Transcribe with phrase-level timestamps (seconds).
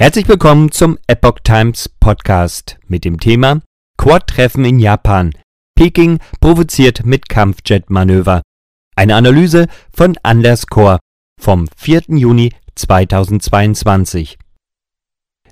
[0.00, 3.62] Herzlich willkommen zum Epoch Times Podcast mit dem Thema
[3.96, 5.32] Quad-Treffen in Japan.
[5.74, 8.42] Peking provoziert mit Kampfjet-Manöver.
[8.94, 11.00] Eine Analyse von Anders Kor
[11.40, 12.02] vom 4.
[12.10, 14.38] Juni 2022.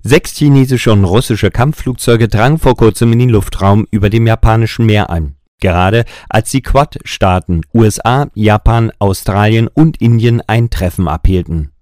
[0.05, 5.11] Sechs chinesische und russische Kampfflugzeuge drangen vor kurzem in den Luftraum über dem japanischen Meer
[5.11, 5.35] ein.
[5.61, 11.73] Gerade als die Quad-Staaten USA, Japan, Australien und Indien ein Treffen abhielten.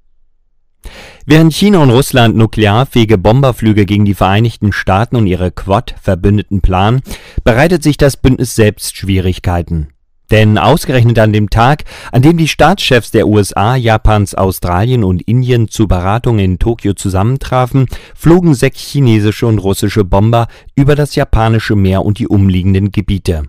[1.27, 7.03] Während China und Russland nuklearfähige Bomberflüge gegen die Vereinigten Staaten und ihre Quad-Verbündeten planen,
[7.45, 9.89] bereitet sich das Bündnis selbst Schwierigkeiten.
[10.31, 15.69] Denn ausgerechnet an dem Tag, an dem die Staatschefs der USA, Japans, Australien und Indien
[15.69, 22.05] zu Beratungen in Tokio zusammentrafen, flogen sechs chinesische und russische Bomber über das japanische Meer
[22.05, 23.45] und die umliegenden Gebiete.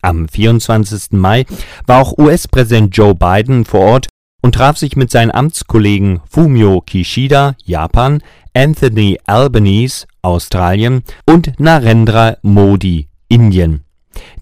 [0.00, 1.12] Am 24.
[1.12, 1.44] Mai
[1.86, 4.08] war auch US-Präsident Joe Biden vor Ort
[4.42, 8.22] und traf sich mit seinen Amtskollegen Fumio Kishida (Japan),
[8.54, 13.84] Anthony Albanese (Australien) und Narendra Modi (Indien).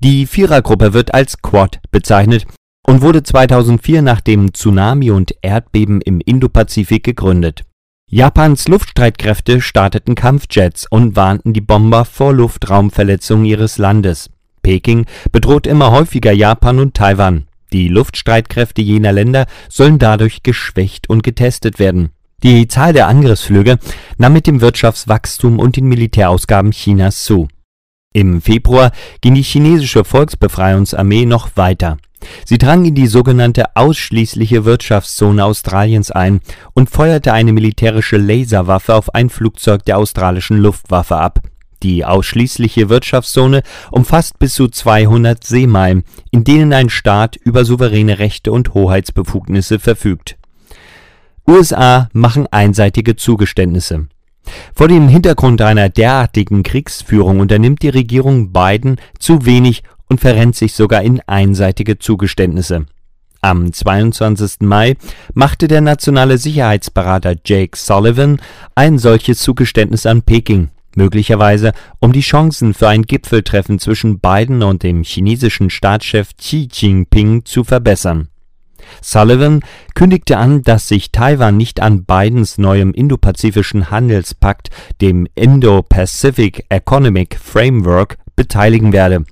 [0.02, 2.47] Die Vierergruppe wird als Quad bezeichnet
[2.86, 7.62] und wurde 2004 nach dem Tsunami und Erdbeben im Indopazifik gegründet.
[8.08, 14.30] Japans Luftstreitkräfte starteten Kampfjets und warnten die Bomber vor Luftraumverletzungen ihres Landes.
[14.62, 21.22] Peking bedroht immer häufiger Japan und Taiwan die Luftstreitkräfte jener Länder sollen dadurch geschwächt und
[21.22, 22.10] getestet werden.
[22.42, 23.78] Die Zahl der Angriffsflüge
[24.16, 27.48] nahm mit dem Wirtschaftswachstum und den Militärausgaben Chinas zu.
[28.12, 31.98] Im Februar ging die chinesische Volksbefreiungsarmee noch weiter.
[32.44, 36.41] Sie drang in die sogenannte ausschließliche Wirtschaftszone Australiens ein
[36.74, 41.41] und feuerte eine militärische Laserwaffe auf ein Flugzeug der australischen Luftwaffe ab
[41.83, 48.53] die ausschließliche Wirtschaftszone umfasst bis zu 200 Seemeilen, in denen ein Staat über souveräne Rechte
[48.53, 50.37] und Hoheitsbefugnisse verfügt.
[51.47, 54.06] USA machen einseitige Zugeständnisse.
[54.75, 60.75] Vor dem Hintergrund einer derartigen Kriegsführung unternimmt die Regierung Biden zu wenig und verrennt sich
[60.75, 62.87] sogar in einseitige Zugeständnisse.
[63.43, 64.60] Am 22.
[64.60, 64.97] Mai
[65.33, 68.41] machte der nationale Sicherheitsberater Jake Sullivan
[68.75, 74.83] ein solches Zugeständnis an Peking möglicherweise um die Chancen für ein Gipfeltreffen zwischen Biden und
[74.83, 78.28] dem chinesischen Staatschef Xi Jinping zu verbessern.
[79.01, 79.61] Sullivan
[79.95, 84.71] kündigte an, dass sich Taiwan nicht an Bidens neuem indopazifischen Handelspakt,
[85.01, 89.25] dem Indo-Pacific Economic Framework, beteiligen werde.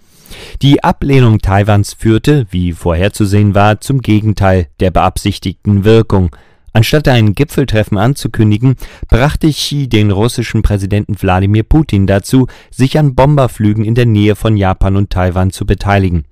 [0.63, 6.31] Die Ablehnung Taiwans führte, wie vorherzusehen war, zum Gegenteil der beabsichtigten Wirkung
[6.79, 8.77] Anstatt ein Gipfeltreffen anzukündigen,
[9.09, 14.57] brachte Xi den russischen Präsidenten Wladimir Putin dazu, sich an Bomberflügen in der Nähe von
[14.57, 16.23] Japan und Taiwan zu beteiligen.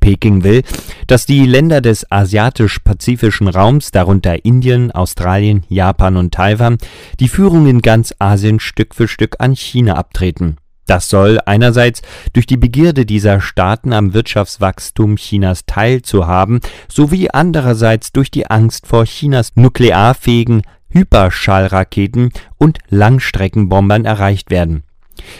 [0.00, 0.62] Peking will,
[1.06, 6.78] dass die Länder des asiatisch-pazifischen Raums, darunter Indien, Australien, Japan und Taiwan,
[7.20, 10.56] die Führung in ganz Asien Stück für Stück an China abtreten
[10.90, 12.02] das soll einerseits
[12.32, 16.58] durch die Begierde dieser Staaten am Wirtschaftswachstum Chinas teilzuhaben,
[16.88, 24.82] sowie andererseits durch die Angst vor Chinas nuklearfähigen Hyperschallraketen und Langstreckenbombern erreicht werden.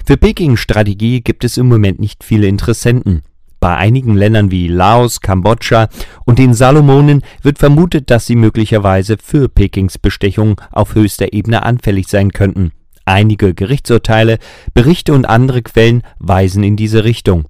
[0.06, 3.22] Für Pekings Strategie gibt es im Moment nicht viele Interessenten.
[3.58, 5.88] Bei einigen Ländern wie Laos, Kambodscha
[6.24, 12.06] und den Salomonen wird vermutet, dass sie möglicherweise für Pekings Bestechung auf höchster Ebene anfällig
[12.06, 12.70] sein könnten
[13.10, 14.38] Einige Gerichtsurteile,
[14.72, 17.44] Berichte und andere Quellen weisen in diese Richtung.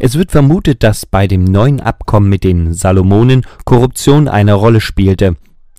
[0.00, 5.36] Es wird vermutet, dass bei dem neuen Abkommen mit den Salomonen Korruption eine Rolle spielte.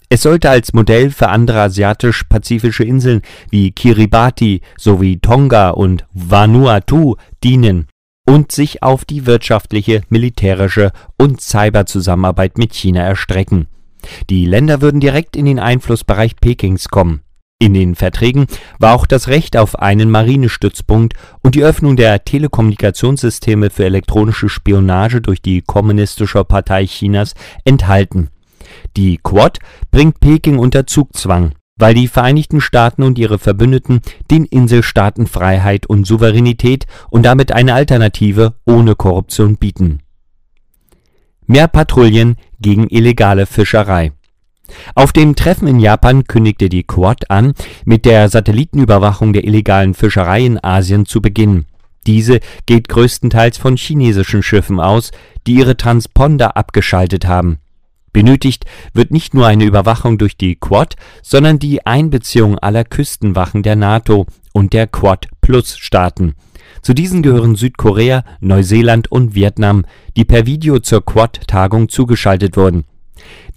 [0.07, 7.87] Es sollte als Modell für andere asiatisch-pazifische Inseln wie Kiribati sowie Tonga und Vanuatu dienen
[8.25, 13.67] und sich auf die wirtschaftliche, militärische und Cyberzusammenarbeit mit China erstrecken.
[14.29, 17.23] Die Länder würden direkt in den Einflussbereich Pekings kommen
[17.59, 18.45] in den Verträgen
[18.79, 25.21] war auch das Recht auf einen Marinestützpunkt und die Öffnung der Telekommunikationssysteme für elektronische Spionage
[25.21, 27.33] durch die Kommunistische Partei Chinas
[27.65, 28.29] enthalten.
[28.95, 29.59] Die Quad
[29.89, 36.05] bringt Peking unter Zugzwang, weil die Vereinigten Staaten und ihre Verbündeten den Inselstaaten Freiheit und
[36.05, 40.01] Souveränität und damit eine Alternative ohne Korruption bieten.
[41.47, 44.11] Mehr Patrouillen gegen illegale Fischerei
[44.95, 47.53] auf dem Treffen in Japan kündigte die Quad an,
[47.85, 51.65] mit der Satellitenüberwachung der illegalen Fischerei in Asien zu beginnen.
[52.05, 55.11] Diese geht größtenteils von chinesischen Schiffen aus,
[55.45, 57.59] die ihre Transponder abgeschaltet haben.
[58.13, 63.75] Benötigt wird nicht nur eine Überwachung durch die Quad, sondern die Einbeziehung aller Küstenwachen der
[63.75, 66.33] NATO und der Quad-Plus-Staaten.
[66.81, 69.85] Zu diesen gehören Südkorea, Neuseeland und Vietnam,
[70.15, 72.85] die per Video zur Quad-Tagung zugeschaltet wurden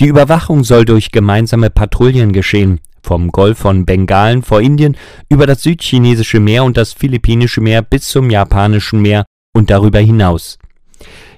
[0.00, 4.96] die Überwachung soll durch gemeinsame Patrouillen geschehen, vom Golf von Bengalen vor Indien
[5.28, 10.58] über das südchinesische Meer und das philippinische Meer bis zum japanischen Meer und darüber hinaus.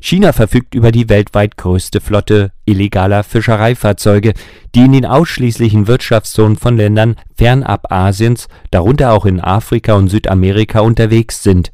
[0.01, 4.35] China verfügt über die weltweit größte Flotte illegaler Fischereifahrzeuge,
[4.75, 10.81] die in den ausschließlichen Wirtschaftszonen von Ländern fernab Asiens, darunter auch in Afrika und Südamerika
[10.81, 11.71] unterwegs sind.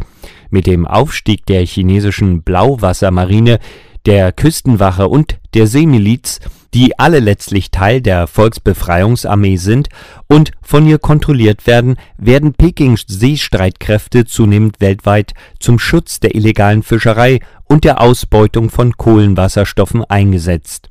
[0.50, 3.60] Mit dem Aufstieg der chinesischen Blauwassermarine
[4.08, 6.40] der Küstenwache und der Seemiliz,
[6.72, 9.90] die alle letztlich Teil der Volksbefreiungsarmee sind
[10.28, 17.40] und von ihr kontrolliert werden, werden Pekings Seestreitkräfte zunehmend weltweit zum Schutz der illegalen Fischerei
[17.64, 20.88] und der Ausbeutung von Kohlenwasserstoffen eingesetzt.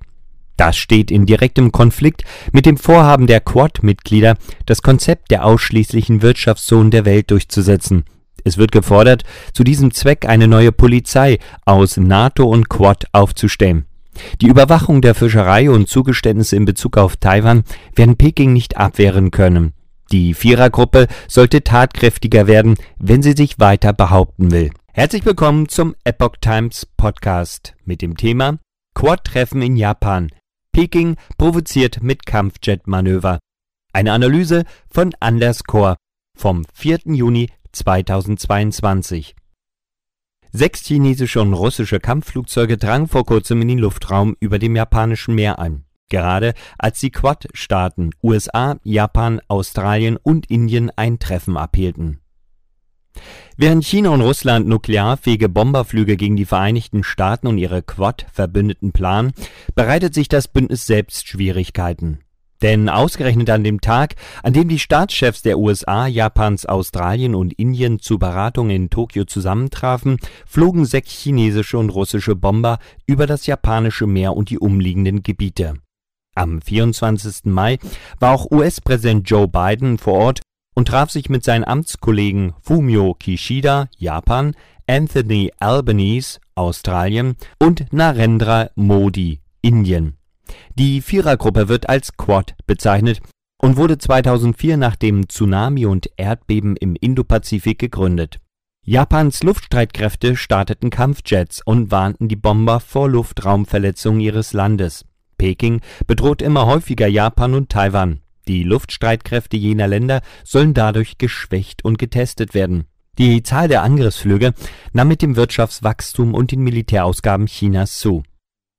[0.55, 4.35] Das steht in direktem Konflikt mit dem Vorhaben der Quad-Mitglieder,
[4.67, 8.03] das Konzept der ausschließlichen Wirtschaftszonen der Welt durchzusetzen
[8.47, 9.23] es wird gefordert,
[9.53, 13.85] zu diesem Zweck eine neue Polizei aus NATO und Quad aufzustellen.
[14.41, 17.63] Die Überwachung der Fischerei und Zugeständnisse in Bezug auf Taiwan
[17.95, 19.73] werden Peking nicht abwehren können.
[20.11, 24.71] Die Vierergruppe sollte tatkräftiger werden, wenn sie sich weiter behaupten will.
[24.93, 28.57] Herzlich willkommen zum Epoch Times Podcast mit dem Thema
[28.95, 30.29] Quad-Treffen in Japan.
[30.71, 33.39] Peking provoziert mit Kampfjet-Manöver.
[33.93, 35.97] Eine Analyse von Anders Kor
[36.37, 36.99] vom 4.
[37.05, 39.35] Juni 2022.
[40.51, 45.59] Sechs chinesische und russische Kampfflugzeuge drangen vor kurzem in den Luftraum über dem japanischen Meer
[45.59, 45.85] ein.
[46.09, 52.21] Gerade als die Quad-Staaten USA, Japan, Australien und Indien ein Treffen abhielten.
[53.57, 59.33] Während China und Russland nuklearfähige Bomberflüge gegen die Vereinigten Staaten und ihre Quad-Verbündeten planen,
[59.75, 62.19] bereitet sich das Bündnis selbst Schwierigkeiten.
[62.61, 67.99] Denn ausgerechnet an dem Tag, an dem die Staatschefs der USA, Japans, Australien und Indien
[67.99, 74.35] zu Beratungen in Tokio zusammentrafen, flogen sechs chinesische und russische Bomber über das japanische Meer
[74.35, 75.75] und die umliegenden Gebiete.
[76.35, 77.45] Am 24.
[77.45, 77.79] Mai
[78.19, 80.41] war auch US-Präsident Joe Biden vor Ort
[80.75, 84.53] und traf sich mit seinen Amtskollegen Fumio Kishida, Japan,
[84.87, 90.17] Anthony Albanese, Australien und Narendra Modi, Indien.
[90.75, 93.21] Die Vierergruppe wird als Quad bezeichnet
[93.61, 98.39] und wurde 2004 nach dem Tsunami und Erdbeben im Indopazifik gegründet.
[98.83, 105.05] Japans Luftstreitkräfte starteten Kampfjets und warnten die Bomber vor Luftraumverletzungen ihres Landes.
[105.37, 108.21] Peking bedroht immer häufiger Japan und Taiwan.
[108.47, 112.85] Die Luftstreitkräfte jener Länder sollen dadurch geschwächt und getestet werden.
[113.17, 114.53] Die Zahl der Angriffsflüge
[114.93, 118.23] nahm mit dem Wirtschaftswachstum und den Militärausgaben Chinas zu.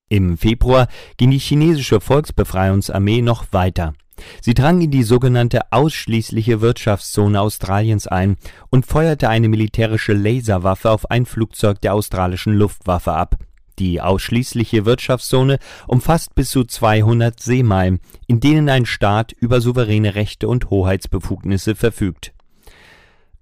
[0.08, 3.94] Im Februar ging die chinesische Volksbefreiungsarmee noch weiter.
[4.40, 8.36] Sie drang in die sogenannte ausschließliche Wirtschaftszone Australiens ein
[8.70, 13.36] und feuerte eine militärische Laserwaffe auf ein Flugzeug der australischen Luftwaffe ab.
[13.78, 20.48] Die ausschließliche Wirtschaftszone umfasst bis zu 200 Seemeilen, in denen ein Staat über souveräne Rechte
[20.48, 22.32] und Hoheitsbefugnisse verfügt.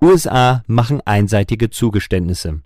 [0.02, 2.60] USA machen einseitige Zugeständnisse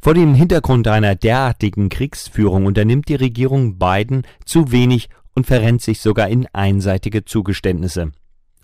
[0.00, 6.00] vor dem Hintergrund einer derartigen Kriegsführung unternimmt die Regierung Biden zu wenig und verrennt sich
[6.00, 8.12] sogar in einseitige Zugeständnisse.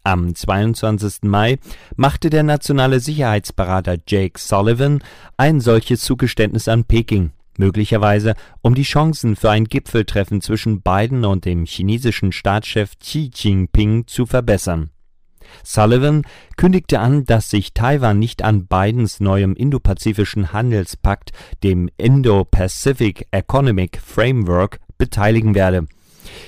[0.02, 1.22] Am 22.
[1.22, 1.58] Mai
[1.96, 5.02] machte der nationale Sicherheitsberater Jake Sullivan
[5.36, 11.46] ein solches Zugeständnis an Peking, möglicherweise um die Chancen für ein Gipfeltreffen zwischen Biden und
[11.46, 14.90] dem chinesischen Staatschef Xi Jinping zu verbessern
[15.62, 16.22] Sullivan
[16.56, 21.32] kündigte an, dass sich Taiwan nicht an Bidens neuem indopazifischen Handelspakt,
[21.62, 25.86] dem Indo-Pacific Economic Framework, beteiligen werde.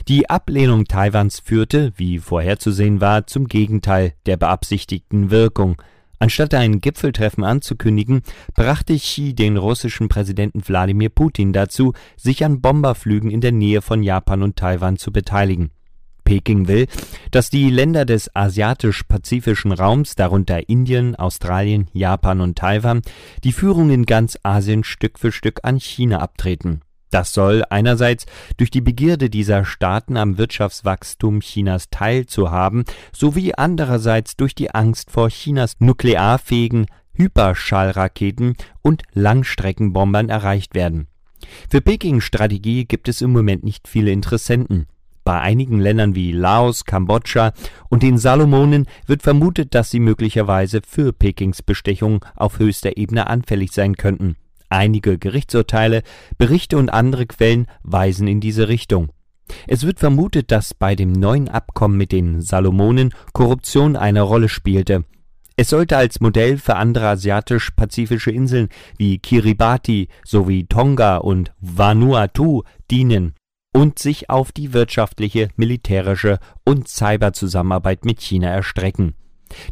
[0.09, 5.81] Die Ablehnung Taiwans führte, wie vorherzusehen war, zum Gegenteil der beabsichtigten Wirkung.
[6.19, 8.23] Anstatt ein Gipfeltreffen anzukündigen,
[8.55, 14.03] brachte Xi den russischen Präsidenten Wladimir Putin dazu, sich an Bomberflügen in der Nähe von
[14.03, 15.71] Japan und Taiwan zu beteiligen
[16.27, 16.87] Peking will,
[17.31, 23.01] dass die Länder des asiatisch-pazifischen Raums, darunter Indien, Australien, Japan und Taiwan,
[23.45, 26.83] die Führung in ganz Asien Stück für Stück an China abtreten.
[27.11, 34.55] Das soll einerseits durch die Begierde dieser Staaten am Wirtschaftswachstum Chinas teilzuhaben, sowie andererseits durch
[34.55, 41.07] die Angst vor Chinas nuklearfähigen Hyperschallraketen und Langstreckenbombern erreicht werden.
[41.71, 44.87] Für Pekings Strategie gibt es im Moment nicht viele Interessenten.
[45.27, 47.53] Bei einigen Ländern wie Laos, Kambodscha
[47.89, 53.73] und den Salomonen wird vermutet, dass sie möglicherweise für Pekings Bestechung auf höchster Ebene anfällig
[53.73, 54.37] sein könnten.
[54.69, 56.05] Einige Gerichtsurteile,
[56.39, 59.09] Berichte und andere Quellen weisen in diese Richtung.
[59.67, 65.07] Es wird vermutet, dass bei dem neuen Abkommen mit den Salomonen Korruption eine Rolle spielte.
[65.57, 73.35] Es sollte als Modell für andere asiatisch-pazifische Inseln wie Kiribati sowie Tonga und Vanuatu dienen
[73.77, 79.15] und sich auf die wirtschaftliche, militärische und Cyberzusammenarbeit mit China erstrecken.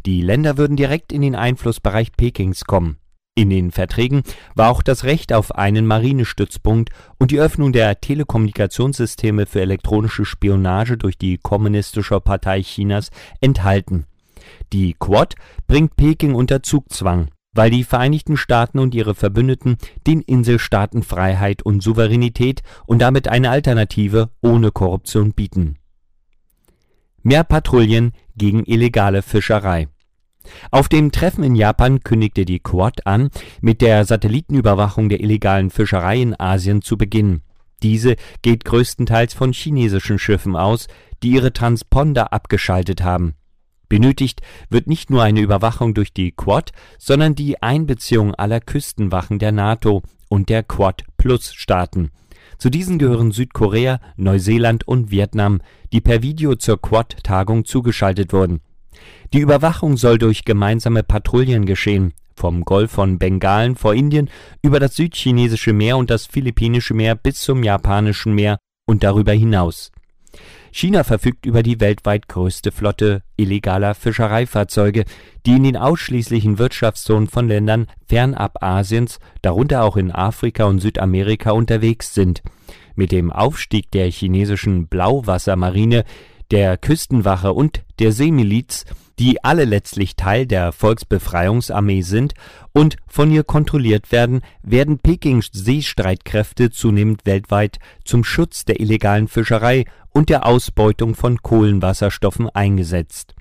[0.05, 2.97] Die Länder würden direkt in den Einflussbereich Pekings kommen.
[3.33, 4.21] In den Verträgen
[4.53, 10.99] war auch das Recht auf einen Marinestützpunkt und die Öffnung der Telekommunikationssysteme für elektronische Spionage
[10.99, 13.09] durch die Kommunistische Partei Chinas
[13.41, 14.05] enthalten.
[14.71, 15.33] Die Quad
[15.65, 21.81] bringt Peking unter Zugzwang, weil die Vereinigten Staaten und ihre Verbündeten den Inselstaaten Freiheit und
[21.81, 25.77] Souveränität und damit eine Alternative ohne Korruption bieten.
[27.23, 29.87] Mehr Patrouillen gegen illegale Fischerei
[30.71, 33.29] auf dem Treffen in Japan kündigte die Quad an,
[33.61, 37.41] mit der Satellitenüberwachung der illegalen Fischerei in Asien zu beginnen.
[37.83, 40.87] Diese geht größtenteils von chinesischen Schiffen aus,
[41.23, 43.35] die ihre Transponder abgeschaltet haben.
[43.89, 49.51] Benötigt wird nicht nur eine Überwachung durch die Quad, sondern die Einbeziehung aller Küstenwachen der
[49.51, 52.11] NATO und der Quad-Plus-Staaten.
[52.57, 55.61] Zu diesen gehören Südkorea, Neuseeland und Vietnam,
[55.91, 58.61] die per Video zur Quad-Tagung zugeschaltet wurden
[59.33, 64.29] die Überwachung soll durch gemeinsame Patrouillen geschehen, vom Golf von Bengalen vor Indien
[64.61, 69.91] über das Südchinesische Meer und das Philippinische Meer bis zum Japanischen Meer und darüber hinaus.
[70.71, 75.05] China verfügt über die weltweit größte Flotte illegaler Fischereifahrzeuge,
[75.45, 81.51] die in den ausschließlichen Wirtschaftszonen von Ländern fernab Asiens, darunter auch in Afrika und Südamerika
[81.51, 82.41] unterwegs sind.
[82.95, 86.03] Mit dem Aufstieg der chinesischen Blauwassermarine
[86.51, 88.85] der Küstenwache und der Seemiliz,
[89.19, 92.33] die alle letztlich Teil der Volksbefreiungsarmee sind
[92.73, 99.85] und von ihr kontrolliert werden, werden Pekings Seestreitkräfte zunehmend weltweit zum Schutz der illegalen Fischerei
[100.09, 103.35] und der Ausbeutung von Kohlenwasserstoffen eingesetzt.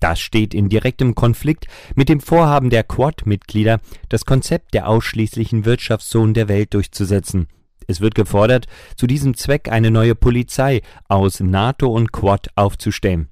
[0.00, 6.34] Das steht in direktem Konflikt mit dem Vorhaben der Quad-Mitglieder, das Konzept der ausschließlichen Wirtschaftszonen
[6.34, 7.46] der Welt durchzusetzen
[7.86, 13.28] es wird gefordert, zu diesem Zweck eine neue Polizei aus NATO und Quad aufzustellen.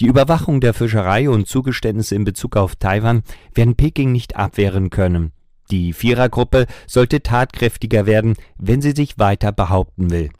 [0.00, 3.22] Die Überwachung der Fischerei und Zugeständnisse in Bezug auf Taiwan
[3.54, 5.32] werden Peking nicht abwehren können.
[5.70, 10.30] Die Vierergruppe sollte tatkräftiger werden, wenn sie sich weiter behaupten will